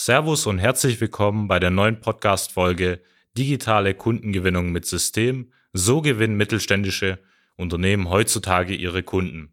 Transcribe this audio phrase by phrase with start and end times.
[0.00, 3.00] Servus und herzlich willkommen bei der neuen Podcast-Folge
[3.36, 5.50] Digitale Kundengewinnung mit System.
[5.72, 7.18] So gewinnen mittelständische
[7.56, 9.52] Unternehmen heutzutage ihre Kunden.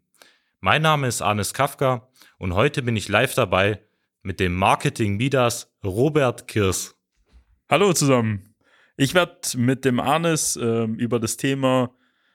[0.60, 3.80] Mein Name ist Arnes Kafka und heute bin ich live dabei
[4.22, 6.94] mit dem Marketing Midas Robert Kirs.
[7.68, 8.54] Hallo zusammen.
[8.96, 11.90] Ich werde mit dem Arnes äh, über das Thema,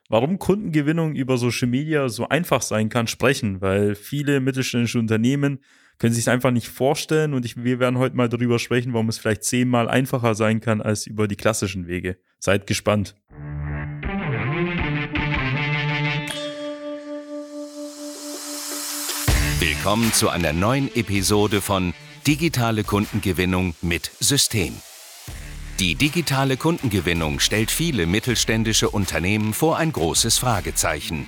[0.09, 5.62] warum Kundengewinnung über Social Media so einfach sein kann, sprechen, weil viele mittelständische Unternehmen
[6.02, 9.07] können sich es einfach nicht vorstellen und ich, wir werden heute mal darüber sprechen, warum
[9.09, 12.18] es vielleicht zehnmal einfacher sein kann als über die klassischen Wege.
[12.39, 13.15] Seid gespannt.
[19.60, 21.93] Willkommen zu einer neuen Episode von
[22.25, 24.74] Digitale Kundengewinnung mit System.
[25.79, 31.27] Die digitale Kundengewinnung stellt viele mittelständische Unternehmen vor ein großes Fragezeichen.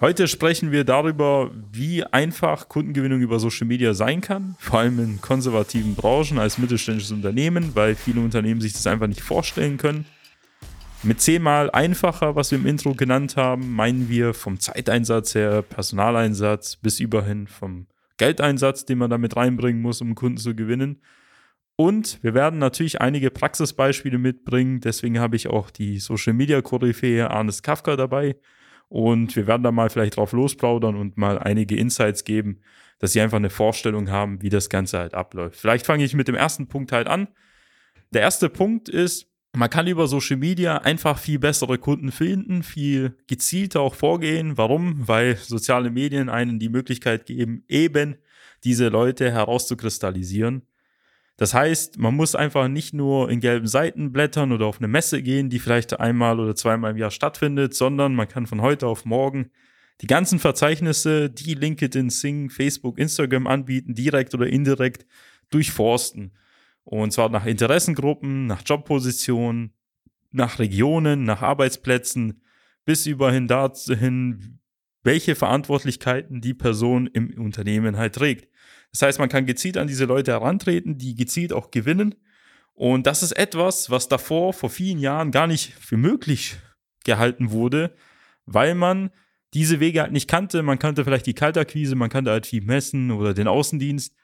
[0.00, 5.20] Heute sprechen wir darüber, wie einfach Kundengewinnung über Social Media sein kann, vor allem in
[5.20, 10.06] konservativen Branchen als mittelständisches Unternehmen, weil viele Unternehmen sich das einfach nicht vorstellen können.
[11.02, 16.76] Mit zehnmal einfacher, was wir im Intro genannt haben, meinen wir vom Zeiteinsatz her, Personaleinsatz
[16.76, 17.88] bis überhin vom
[18.18, 21.02] Geldeinsatz, den man damit reinbringen muss, um Kunden zu gewinnen.
[21.74, 24.80] Und wir werden natürlich einige Praxisbeispiele mitbringen.
[24.80, 28.36] Deswegen habe ich auch die Social Media Koryphäe Arnes Kafka dabei,
[28.88, 32.60] und wir werden da mal vielleicht drauf losplaudern und mal einige Insights geben,
[32.98, 35.60] dass sie einfach eine Vorstellung haben, wie das Ganze halt abläuft.
[35.60, 37.28] Vielleicht fange ich mit dem ersten Punkt halt an.
[38.10, 43.16] Der erste Punkt ist, man kann über Social Media einfach viel bessere Kunden finden, viel
[43.26, 44.56] gezielter auch vorgehen.
[44.56, 45.06] Warum?
[45.06, 48.16] Weil soziale Medien einen die Möglichkeit geben, eben
[48.64, 50.62] diese Leute herauszukristallisieren
[51.38, 55.22] das heißt, man muss einfach nicht nur in gelben Seiten blättern oder auf eine Messe
[55.22, 59.04] gehen, die vielleicht einmal oder zweimal im Jahr stattfindet, sondern man kann von heute auf
[59.04, 59.50] morgen
[60.00, 65.06] die ganzen Verzeichnisse, die LinkedIn, Sing, Facebook, Instagram anbieten, direkt oder indirekt
[65.50, 66.32] durchforsten.
[66.82, 69.74] Und zwar nach Interessengruppen, nach Jobpositionen,
[70.32, 72.42] nach Regionen, nach Arbeitsplätzen,
[72.84, 74.58] bis überhin dahin,
[75.04, 78.48] welche Verantwortlichkeiten die Person im Unternehmen halt trägt.
[78.92, 82.14] Das heißt, man kann gezielt an diese Leute herantreten, die gezielt auch gewinnen.
[82.74, 86.56] Und das ist etwas, was davor vor vielen Jahren gar nicht für möglich
[87.04, 87.94] gehalten wurde,
[88.46, 89.10] weil man
[89.54, 90.62] diese Wege halt nicht kannte.
[90.62, 94.14] Man kannte vielleicht die Kaltakquise, man kannte halt viel Messen oder den Außendienst.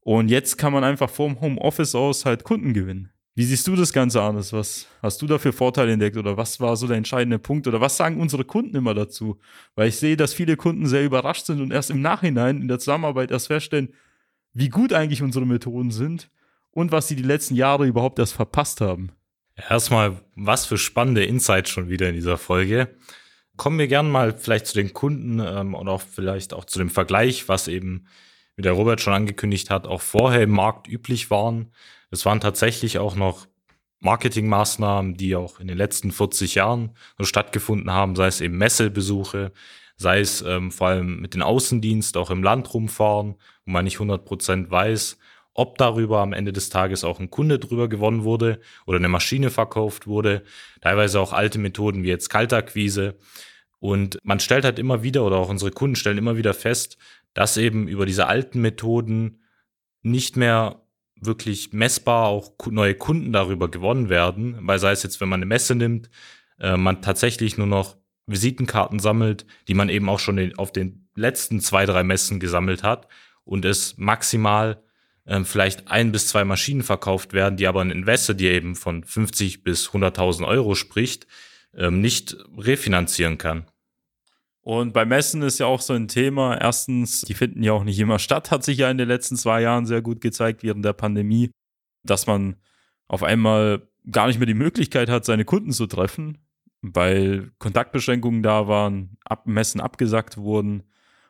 [0.00, 3.12] Und jetzt kann man einfach vom Homeoffice aus halt Kunden gewinnen.
[3.34, 4.36] Wie siehst du das Ganze an?
[4.36, 7.80] Was hast du da für Vorteile entdeckt oder was war so der entscheidende Punkt oder
[7.80, 9.38] was sagen unsere Kunden immer dazu?
[9.74, 12.78] Weil ich sehe, dass viele Kunden sehr überrascht sind und erst im Nachhinein in der
[12.78, 13.94] Zusammenarbeit erst feststellen,
[14.54, 16.30] wie gut eigentlich unsere Methoden sind
[16.70, 19.12] und was sie die letzten Jahre überhaupt erst verpasst haben.
[19.56, 22.94] Erstmal, was für spannende Insights schon wieder in dieser Folge.
[23.56, 26.88] Kommen wir gerne mal vielleicht zu den Kunden ähm, und auch vielleicht auch zu dem
[26.88, 28.06] Vergleich, was eben,
[28.56, 31.72] wie der Robert schon angekündigt hat, auch vorher im Markt üblich waren.
[32.10, 33.46] Es waren tatsächlich auch noch
[34.00, 39.52] Marketingmaßnahmen, die auch in den letzten 40 Jahren so stattgefunden haben, sei es eben Messebesuche,
[40.02, 43.98] sei es ähm, vor allem mit den Außendienst auch im Land rumfahren, wo man nicht
[43.98, 45.18] 100% weiß,
[45.54, 49.50] ob darüber am Ende des Tages auch ein Kunde drüber gewonnen wurde oder eine Maschine
[49.50, 50.42] verkauft wurde.
[50.80, 53.16] Teilweise auch alte Methoden wie jetzt Kaltakquise.
[53.78, 56.98] Und man stellt halt immer wieder oder auch unsere Kunden stellen immer wieder fest,
[57.34, 59.42] dass eben über diese alten Methoden
[60.02, 60.82] nicht mehr
[61.16, 65.46] wirklich messbar auch neue Kunden darüber gewonnen werden, weil sei es jetzt, wenn man eine
[65.46, 66.10] Messe nimmt,
[66.58, 67.96] äh, man tatsächlich nur noch
[68.26, 73.08] Visitenkarten sammelt, die man eben auch schon auf den letzten zwei, drei Messen gesammelt hat
[73.44, 74.82] und es maximal
[75.26, 79.04] ähm, vielleicht ein bis zwei Maschinen verkauft werden, die aber ein Investor, die eben von
[79.04, 81.26] 50 bis 100.000 Euro spricht,
[81.74, 83.66] ähm, nicht refinanzieren kann.
[84.62, 86.56] Und bei Messen ist ja auch so ein Thema.
[86.56, 89.60] Erstens, die finden ja auch nicht immer statt, hat sich ja in den letzten zwei
[89.60, 91.50] Jahren sehr gut gezeigt während der Pandemie,
[92.04, 92.56] dass man
[93.08, 96.38] auf einmal gar nicht mehr die Möglichkeit hat, seine Kunden zu treffen,
[96.82, 100.82] weil Kontaktbeschränkungen da waren, Ab Messen abgesagt wurden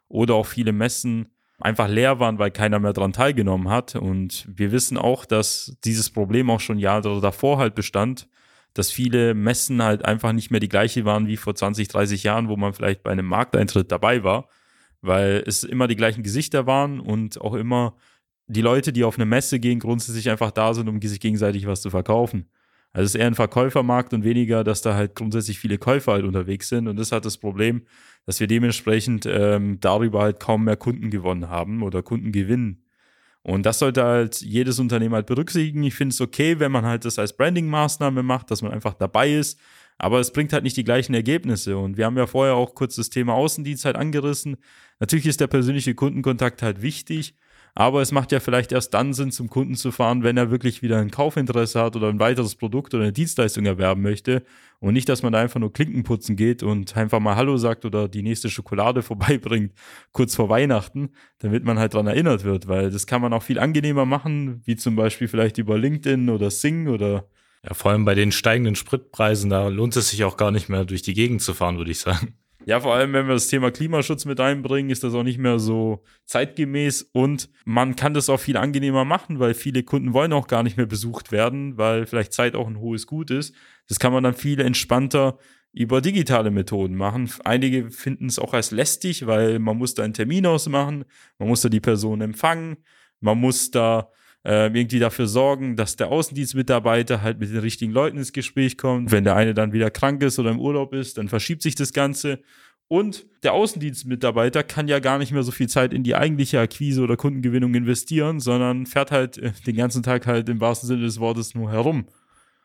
[0.08, 1.28] oder auch viele Messen
[1.60, 3.94] einfach leer waren, weil keiner mehr dran teilgenommen hat.
[3.94, 8.28] Und wir wissen auch, dass dieses Problem auch schon Jahre davor halt bestand,
[8.74, 12.48] dass viele Messen halt einfach nicht mehr die gleiche waren wie vor 20, 30 Jahren,
[12.48, 14.48] wo man vielleicht bei einem Markteintritt dabei war,
[15.02, 17.96] weil es immer die gleichen Gesichter waren und auch immer
[18.46, 21.82] die Leute, die auf eine Messe gehen, grundsätzlich einfach da sind, um sich gegenseitig was
[21.82, 22.50] zu verkaufen.
[22.92, 26.24] Also es ist eher ein Verkäufermarkt und weniger, dass da halt grundsätzlich viele Käufer halt
[26.24, 26.88] unterwegs sind.
[26.88, 27.82] Und das hat das Problem,
[28.26, 32.84] dass wir dementsprechend ähm, darüber halt kaum mehr Kunden gewonnen haben oder Kunden gewinnen.
[33.42, 35.82] Und das sollte halt jedes Unternehmen halt berücksichtigen.
[35.82, 39.32] Ich finde es okay, wenn man halt das als Branding-Maßnahme macht, dass man einfach dabei
[39.32, 39.58] ist.
[39.98, 41.76] Aber es bringt halt nicht die gleichen Ergebnisse.
[41.76, 44.56] Und wir haben ja vorher auch kurz das Thema Außendienst halt angerissen.
[45.00, 47.34] Natürlich ist der persönliche Kundenkontakt halt wichtig.
[47.74, 50.82] Aber es macht ja vielleicht erst dann Sinn, zum Kunden zu fahren, wenn er wirklich
[50.82, 54.42] wieder ein Kaufinteresse hat oder ein weiteres Produkt oder eine Dienstleistung erwerben möchte.
[54.78, 57.86] Und nicht, dass man da einfach nur Klinken putzen geht und einfach mal Hallo sagt
[57.86, 59.72] oder die nächste Schokolade vorbeibringt,
[60.12, 62.68] kurz vor Weihnachten, damit man halt dran erinnert wird.
[62.68, 66.50] Weil das kann man auch viel angenehmer machen, wie zum Beispiel vielleicht über LinkedIn oder
[66.50, 67.26] Sing oder
[67.64, 70.84] ja, vor allem bei den steigenden Spritpreisen, da lohnt es sich auch gar nicht mehr
[70.84, 72.34] durch die Gegend zu fahren, würde ich sagen.
[72.64, 75.58] Ja, vor allem, wenn wir das Thema Klimaschutz mit einbringen, ist das auch nicht mehr
[75.58, 80.46] so zeitgemäß und man kann das auch viel angenehmer machen, weil viele Kunden wollen auch
[80.46, 83.54] gar nicht mehr besucht werden, weil vielleicht Zeit auch ein hohes Gut ist.
[83.88, 85.38] Das kann man dann viel entspannter
[85.72, 87.30] über digitale Methoden machen.
[87.44, 91.04] Einige finden es auch als lästig, weil man muss da einen Termin ausmachen,
[91.38, 92.76] man muss da die Person empfangen,
[93.20, 94.10] man muss da
[94.44, 99.10] äh, irgendwie dafür sorgen, dass der Außendienstmitarbeiter halt mit den richtigen Leuten ins Gespräch kommt.
[99.10, 101.92] Wenn der eine dann wieder krank ist oder im Urlaub ist, dann verschiebt sich das
[101.92, 102.40] Ganze.
[102.88, 107.02] Und der Außendienstmitarbeiter kann ja gar nicht mehr so viel Zeit in die eigentliche Akquise
[107.02, 111.18] oder Kundengewinnung investieren, sondern fährt halt äh, den ganzen Tag halt im wahrsten Sinne des
[111.18, 112.06] Wortes nur herum.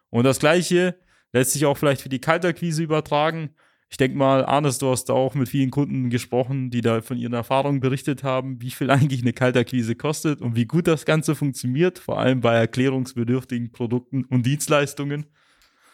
[0.10, 0.96] Und das Gleiche
[1.32, 3.52] lässt sich auch vielleicht für die Kaltakquise übertragen.
[3.90, 7.18] Ich denke mal, Arnes, du hast da auch mit vielen Kunden gesprochen, die da von
[7.18, 11.36] ihren Erfahrungen berichtet haben, wie viel eigentlich eine Kaltakquise kostet und wie gut das Ganze
[11.36, 15.26] funktioniert, vor allem bei erklärungsbedürftigen Produkten und Dienstleistungen.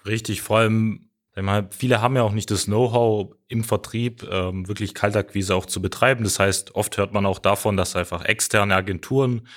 [0.06, 1.10] Richtig, vor allem,
[1.40, 5.82] mal, viele haben ja auch nicht das Know-how im Vertrieb, ähm, wirklich Kaltakquise auch zu
[5.82, 6.24] betreiben.
[6.24, 9.48] Das heißt, oft hört man auch davon, dass einfach externe Agenturen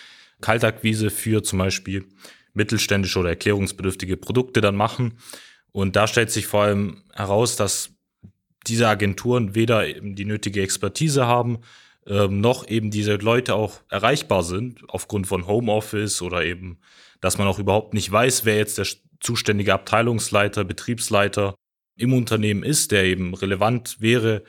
[0.42, 2.06] Kaltakquise für zum Beispiel
[2.52, 5.18] mittelständische oder erklärungsbedürftige Produkte dann machen.
[5.72, 7.95] Und da stellt sich vor allem heraus, dass
[8.66, 11.58] diese Agenturen weder eben die nötige Expertise haben,
[12.06, 16.78] ähm, noch eben diese Leute auch erreichbar sind aufgrund von Homeoffice oder eben,
[17.20, 18.86] dass man auch überhaupt nicht weiß, wer jetzt der
[19.20, 21.54] zuständige Abteilungsleiter, Betriebsleiter
[21.96, 24.44] im Unternehmen ist, der eben relevant wäre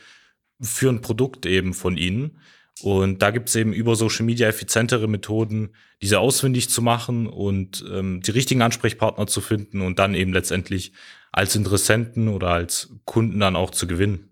[0.61, 2.39] für ein Produkt eben von ihnen.
[2.83, 5.69] Und da gibt es eben über Social Media effizientere Methoden,
[6.01, 10.93] diese ausfindig zu machen und ähm, die richtigen Ansprechpartner zu finden und dann eben letztendlich
[11.31, 14.29] als Interessenten oder als Kunden dann auch zu gewinnen.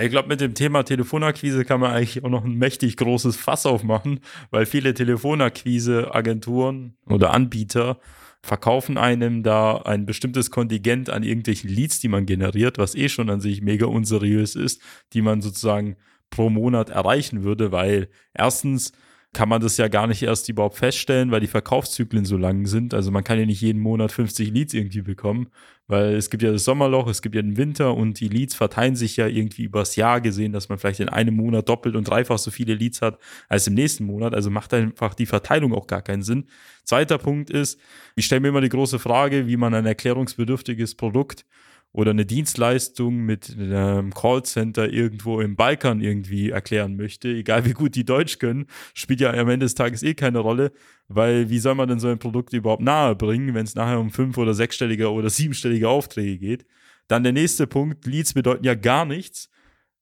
[0.00, 3.66] Ich glaube, mit dem Thema Telefonakquise kann man eigentlich auch noch ein mächtig großes Fass
[3.66, 4.20] aufmachen,
[4.50, 7.98] weil viele Telefonakquise-Agenturen oder Anbieter
[8.40, 13.30] verkaufen einem da ein bestimmtes Kontingent an irgendwelchen Leads, die man generiert, was eh schon
[13.30, 14.80] an sich mega unseriös ist,
[15.12, 15.96] die man sozusagen
[16.30, 18.92] pro Monat erreichen würde, weil erstens
[19.32, 22.94] kann man das ja gar nicht erst überhaupt feststellen, weil die Verkaufszyklen so lang sind.
[22.94, 25.50] Also man kann ja nicht jeden Monat 50 Leads irgendwie bekommen,
[25.86, 28.96] weil es gibt ja das Sommerloch, es gibt ja den Winter und die Leads verteilen
[28.96, 32.38] sich ja irgendwie übers Jahr gesehen, dass man vielleicht in einem Monat doppelt und dreifach
[32.38, 34.34] so viele Leads hat als im nächsten Monat.
[34.34, 36.48] Also macht einfach die Verteilung auch gar keinen Sinn.
[36.82, 37.78] Zweiter Punkt ist,
[38.16, 41.44] ich stelle mir immer die große Frage, wie man ein erklärungsbedürftiges Produkt
[41.92, 47.96] oder eine Dienstleistung mit einem Callcenter irgendwo im Balkan irgendwie erklären möchte, egal wie gut
[47.96, 50.72] die Deutsch können, spielt ja am Ende des Tages eh keine Rolle,
[51.08, 54.10] weil wie soll man denn so ein Produkt überhaupt nahe bringen, wenn es nachher um
[54.10, 56.66] fünf- oder sechsstellige oder siebenstellige Aufträge geht?
[57.08, 59.50] Dann der nächste Punkt, Leads bedeuten ja gar nichts,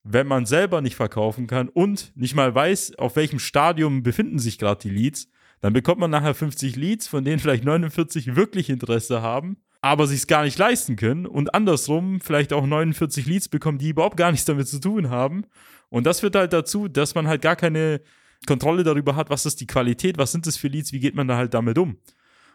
[0.03, 4.59] wenn man selber nicht verkaufen kann und nicht mal weiß, auf welchem Stadium befinden sich
[4.59, 5.27] gerade die Leads,
[5.59, 10.19] dann bekommt man nachher 50 Leads, von denen vielleicht 49 wirklich Interesse haben aber sich
[10.19, 14.31] es gar nicht leisten können und andersrum vielleicht auch 49 Leads bekommen, die überhaupt gar
[14.31, 15.45] nichts damit zu tun haben.
[15.89, 18.01] Und das führt halt dazu, dass man halt gar keine
[18.45, 21.27] Kontrolle darüber hat, was ist die Qualität, was sind das für Leads, wie geht man
[21.27, 21.97] da halt damit um.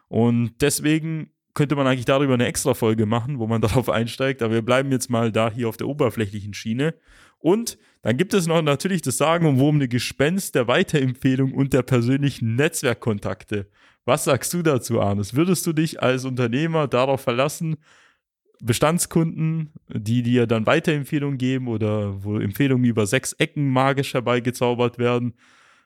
[0.09, 4.55] Und deswegen könnte man eigentlich darüber eine extra Folge machen, wo man darauf einsteigt, aber
[4.55, 6.95] wir bleiben jetzt mal da hier auf der oberflächlichen Schiene.
[7.39, 11.83] Und dann gibt es noch natürlich das Sagen um eine Gespenst der Weiterempfehlung und der
[11.83, 13.69] persönlichen Netzwerkkontakte.
[14.05, 15.35] Was sagst du dazu, Arnes?
[15.35, 17.77] Würdest du dich als Unternehmer darauf verlassen,
[18.63, 25.35] Bestandskunden, die dir dann Weiterempfehlungen geben oder wo Empfehlungen über sechs Ecken magisch herbeigezaubert werden,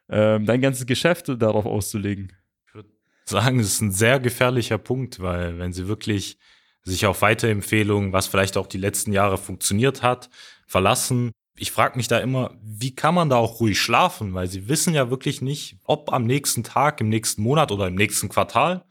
[0.08, 2.32] ähm, dein ganzes Geschäft darauf auszulegen?
[2.66, 2.88] Ich würde
[3.24, 6.38] sagen, es ist ein sehr gefährlicher Punkt, weil wenn sie wirklich
[6.82, 10.30] sich auf Weiterempfehlungen, was vielleicht auch die letzten Jahre funktioniert hat,
[10.66, 14.34] verlassen, ich frage mich da immer, wie kann man da auch ruhig schlafen?
[14.34, 17.94] Weil sie wissen ja wirklich nicht, ob am nächsten Tag, im nächsten Monat oder im
[17.94, 18.84] nächsten Quartal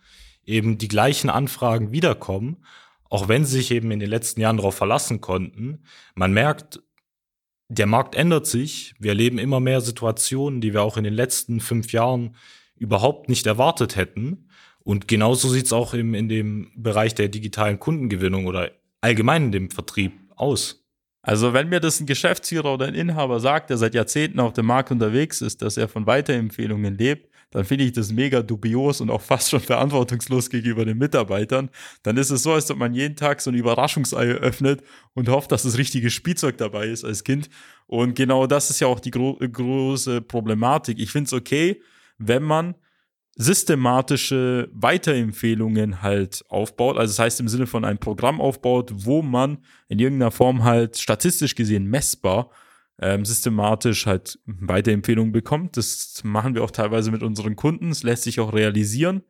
[0.45, 2.65] eben die gleichen Anfragen wiederkommen,
[3.09, 5.83] auch wenn sie sich eben in den letzten Jahren darauf verlassen konnten.
[6.15, 6.81] Man merkt,
[7.69, 8.95] der Markt ändert sich.
[8.99, 12.35] Wir erleben immer mehr Situationen, die wir auch in den letzten fünf Jahren
[12.75, 14.49] überhaupt nicht erwartet hätten.
[14.79, 18.71] Und genauso sieht es auch im, in dem Bereich der digitalen Kundengewinnung oder
[19.01, 20.86] allgemein in dem Vertrieb aus.
[21.27, 24.65] Also wenn mir das ein Geschäftsführer oder ein Inhaber sagt, der seit Jahrzehnten auf dem
[24.65, 29.09] Markt unterwegs ist, dass er von Weiterempfehlungen lebt, dann finde ich das mega dubios und
[29.09, 31.69] auch fast schon verantwortungslos gegenüber den Mitarbeitern.
[32.03, 34.83] Dann ist es so, als ob man jeden Tag so ein Überraschungsei öffnet
[35.15, 37.49] und hofft, dass das richtige Spielzeug dabei ist als Kind.
[37.87, 40.97] Und genau das ist ja auch die gro große Problematik.
[40.97, 41.81] Ich finde es okay,
[42.17, 42.73] wenn man
[43.37, 46.97] systematische Weiterempfehlungen halt aufbaut.
[46.97, 50.97] Also das heißt im Sinne von einem Programm aufbaut, wo man in irgendeiner Form halt
[50.97, 52.49] statistisch gesehen messbar
[52.99, 55.77] ähm, systematisch halt Weiterempfehlungen bekommt.
[55.77, 57.91] Das machen wir auch teilweise mit unseren Kunden.
[57.91, 59.21] Es lässt sich auch realisieren.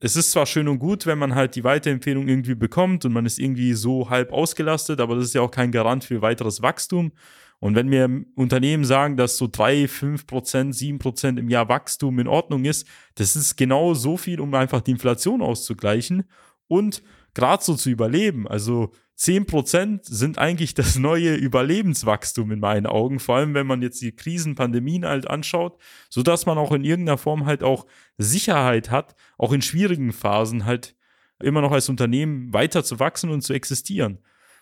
[0.00, 3.26] Es ist zwar schön und gut, wenn man halt die Weiterempfehlung irgendwie bekommt und man
[3.26, 7.12] ist irgendwie so halb ausgelastet, aber das ist ja auch kein Garant für weiteres Wachstum.
[7.60, 12.18] Und wenn mir Unternehmen sagen, dass so drei, fünf Prozent, sieben Prozent im Jahr Wachstum
[12.18, 16.24] in Ordnung ist, das ist genau so viel, um einfach die Inflation auszugleichen
[16.68, 17.02] und
[17.34, 18.48] gerade so zu überleben.
[18.48, 23.82] Also zehn Prozent sind eigentlich das neue Überlebenswachstum in meinen Augen, vor allem wenn man
[23.82, 27.86] jetzt die Krisen, Pandemien halt anschaut, so dass man auch in irgendeiner Form halt auch
[28.18, 30.96] Sicherheit hat, auch in schwierigen Phasen halt
[31.42, 34.18] immer noch als Unternehmen weiter zu wachsen und zu existieren.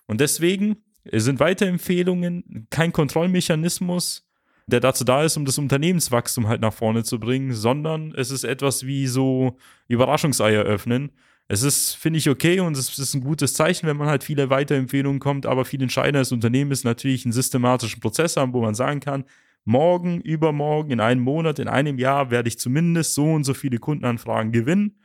[0.07, 4.29] Und deswegen es sind Weiterempfehlungen, kein Kontrollmechanismus,
[4.67, 8.45] der dazu da ist, um das Unternehmenswachstum halt nach vorne zu bringen, sondern es ist
[8.45, 11.11] etwas wie so Überraschungseier öffnen.
[11.53, 14.49] Es ist, finde ich, okay und es ist ein gutes Zeichen, wenn man halt viele
[14.49, 18.75] Weiterempfehlungen kommt, aber viel entscheidender als Unternehmen ist natürlich einen systematischen Prozess haben, wo man
[18.75, 19.25] sagen kann,
[19.67, 23.77] morgen, übermorgen, in einem Monat, in einem Jahr werde ich zumindest so und so viele
[23.77, 24.99] Kundenanfragen gewinnen,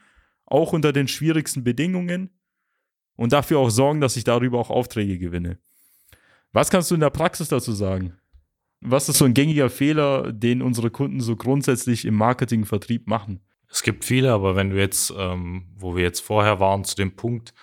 [0.45, 2.29] auch unter den schwierigsten Bedingungen
[3.17, 5.59] und dafür auch sorgen, dass ich darüber auch Aufträge gewinne.
[6.53, 8.13] Was kannst du in der Praxis dazu sagen?
[8.79, 13.41] Was ist so ein gängiger Fehler, den unsere Kunden so grundsätzlich im Marketing-Vertrieb machen?
[13.69, 17.15] Es gibt viele, aber wenn du jetzt, ähm, wo wir jetzt vorher waren, zu dem
[17.15, 17.53] Punkt,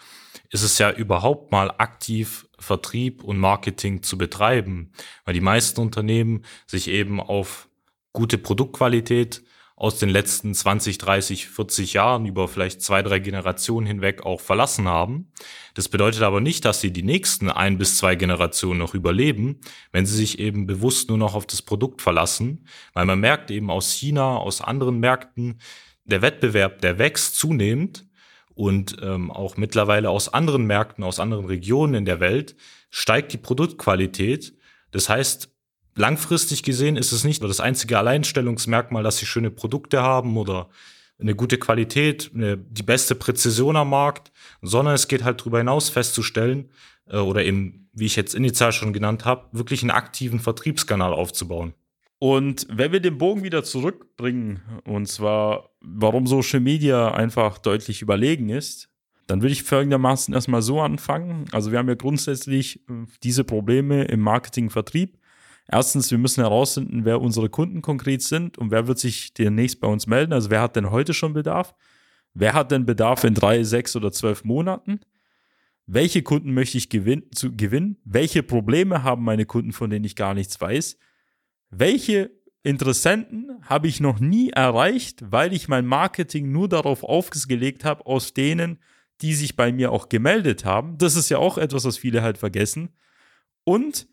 [0.50, 4.92] ist es ja überhaupt mal aktiv Vertrieb und Marketing zu betreiben,
[5.24, 7.68] weil die meisten Unternehmen sich eben auf
[8.12, 9.42] gute Produktqualität
[9.76, 14.86] aus den letzten 20, 30, 40 Jahren über vielleicht zwei, drei Generationen hinweg auch verlassen
[14.86, 15.32] haben.
[15.74, 20.06] Das bedeutet aber nicht, dass sie die nächsten ein bis zwei Generationen noch überleben, wenn
[20.06, 23.92] sie sich eben bewusst nur noch auf das Produkt verlassen, weil man merkt eben aus
[23.92, 25.58] China, aus anderen Märkten,
[26.04, 28.06] der Wettbewerb, der wächst zunehmend
[28.54, 32.54] und ähm, auch mittlerweile aus anderen Märkten, aus anderen Regionen in der Welt
[32.90, 34.54] steigt die Produktqualität.
[34.92, 35.53] Das heißt,
[35.94, 40.68] langfristig gesehen ist es nicht nur das einzige Alleinstellungsmerkmal, dass sie schöne Produkte haben oder
[41.20, 44.32] eine gute Qualität, eine, die beste Präzision am Markt,
[44.62, 46.70] sondern es geht halt darüber hinaus festzustellen
[47.06, 51.74] äh, oder eben, wie ich jetzt initial schon genannt habe, wirklich einen aktiven Vertriebskanal aufzubauen.
[52.18, 58.48] Und wenn wir den Bogen wieder zurückbringen, und zwar, warum Social Media einfach deutlich überlegen
[58.48, 58.88] ist,
[59.26, 61.46] dann würde ich folgendermaßen erstmal so anfangen.
[61.52, 65.18] Also wir haben ja grundsätzlich äh, diese Probleme im Marketing-Vertrieb.
[65.66, 69.88] Erstens, wir müssen herausfinden, wer unsere Kunden konkret sind und wer wird sich demnächst bei
[69.88, 70.32] uns melden.
[70.32, 71.74] Also wer hat denn heute schon Bedarf?
[72.34, 75.00] Wer hat denn Bedarf in drei, sechs oder zwölf Monaten?
[75.86, 77.98] Welche Kunden möchte ich gewin zu gewinnen?
[78.04, 80.98] Welche Probleme haben meine Kunden, von denen ich gar nichts weiß?
[81.70, 82.30] Welche
[82.64, 88.32] Interessenten habe ich noch nie erreicht, weil ich mein Marketing nur darauf aufgelegt habe, aus
[88.32, 88.78] denen,
[89.20, 90.96] die sich bei mir auch gemeldet haben.
[90.96, 92.88] Das ist ja auch etwas, was viele halt vergessen.
[93.64, 94.08] Und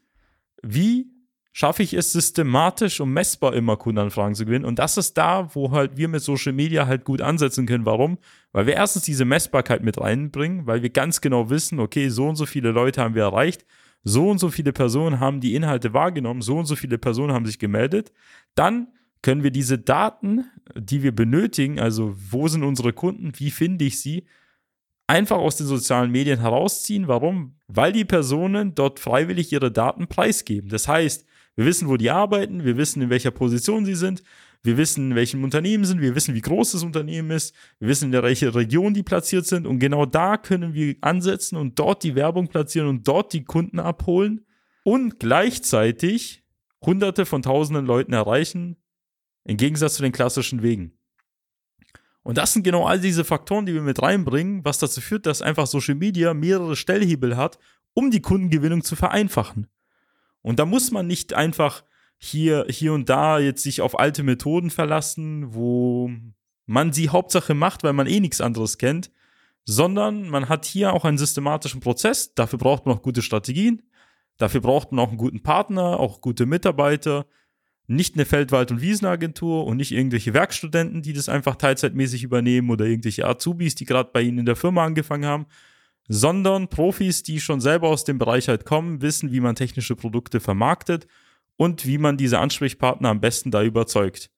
[0.61, 1.10] wie
[1.53, 4.65] schaffe ich es systematisch und messbar immer Kundenanfragen zu gewinnen.
[4.65, 7.85] Und das ist da, wo halt wir mit Social Media halt gut ansetzen können.
[7.85, 8.17] Warum?
[8.53, 12.35] Weil wir erstens diese Messbarkeit mit reinbringen, weil wir ganz genau wissen, okay, so und
[12.35, 13.65] so viele Leute haben wir erreicht,
[14.03, 17.45] so und so viele Personen haben die Inhalte wahrgenommen, so und so viele Personen haben
[17.45, 18.11] sich gemeldet.
[18.55, 18.87] Dann
[19.21, 24.01] können wir diese Daten, die wir benötigen, also wo sind unsere Kunden, wie finde ich
[24.01, 24.25] sie,
[25.05, 27.07] einfach aus den sozialen Medien herausziehen.
[27.07, 27.55] Warum?
[27.67, 30.69] Weil die Personen dort freiwillig ihre Daten preisgeben.
[30.69, 34.23] Das heißt, wir wissen, wo die arbeiten, wir wissen, in welcher Position sie sind,
[34.63, 38.13] wir wissen, in welchem Unternehmen sind, wir wissen, wie groß das Unternehmen ist, wir wissen,
[38.13, 39.65] in welcher Region die platziert sind.
[39.65, 43.79] Und genau da können wir ansetzen und dort die Werbung platzieren und dort die Kunden
[43.79, 44.45] abholen
[44.83, 46.43] und gleichzeitig
[46.83, 48.77] hunderte von tausenden Leuten erreichen,
[49.45, 50.97] im Gegensatz zu den klassischen Wegen.
[52.23, 55.41] Und das sind genau all diese Faktoren, die wir mit reinbringen, was dazu führt, dass
[55.41, 57.57] einfach Social Media mehrere Stellhebel hat,
[57.93, 59.67] um die Kundengewinnung zu vereinfachen.
[60.41, 61.83] Und da muss man nicht einfach
[62.17, 66.11] hier, hier und da jetzt sich auf alte Methoden verlassen, wo
[66.65, 69.11] man sie Hauptsache macht, weil man eh nichts anderes kennt,
[69.65, 72.33] sondern man hat hier auch einen systematischen Prozess.
[72.33, 73.81] Dafür braucht man auch gute Strategien.
[74.37, 77.25] Dafür braucht man auch einen guten Partner, auch gute Mitarbeiter.
[77.87, 82.85] Nicht eine Feldwald- und Wiesenagentur und nicht irgendwelche Werkstudenten, die das einfach teilzeitmäßig übernehmen oder
[82.85, 85.45] irgendwelche Azubis, die gerade bei Ihnen in der Firma angefangen haben,
[86.07, 90.39] sondern Profis, die schon selber aus dem Bereich halt kommen, wissen, wie man technische Produkte
[90.39, 91.07] vermarktet
[91.57, 94.29] und wie man diese Ansprechpartner am besten da überzeugt.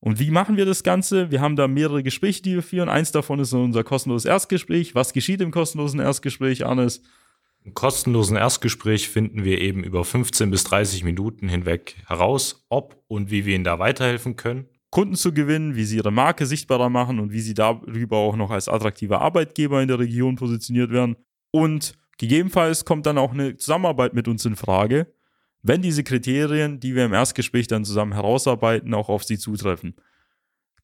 [0.00, 1.30] Und wie machen wir das Ganze?
[1.30, 2.88] Wir haben da mehrere Gespräche, die wir führen.
[2.88, 4.94] Eins davon ist unser kostenloses Erstgespräch.
[4.94, 7.02] Was geschieht im kostenlosen Erstgespräch, Arnes?
[7.64, 13.30] Im kostenlosen Erstgespräch finden wir eben über 15 bis 30 Minuten hinweg heraus, ob und
[13.30, 14.68] wie wir Ihnen da weiterhelfen können.
[14.90, 18.50] Kunden zu gewinnen, wie sie ihre Marke sichtbarer machen und wie sie darüber auch noch
[18.50, 21.16] als attraktiver Arbeitgeber in der Region positioniert werden.
[21.50, 25.12] Und gegebenenfalls kommt dann auch eine Zusammenarbeit mit uns in Frage,
[25.62, 29.94] wenn diese Kriterien, die wir im Erstgespräch dann zusammen herausarbeiten, auch auf Sie zutreffen.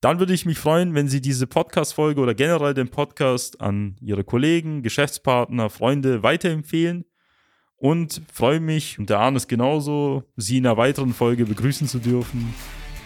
[0.01, 4.25] Dann würde ich mich freuen, wenn Sie diese Podcast-Folge oder generell den Podcast an Ihre
[4.25, 7.07] Kollegen, Geschäftspartner, Freunde weiterempfehlen
[7.77, 12.01] und freue mich, und der Arne ist genauso, Sie in einer weiteren Folge begrüßen zu
[12.01, 12.53] dürfen.